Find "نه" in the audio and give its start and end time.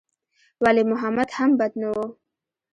1.81-1.89